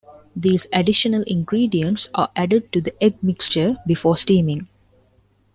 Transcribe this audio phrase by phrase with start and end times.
[0.35, 4.67] These additional ingredients are added to the egg mixture before steaming.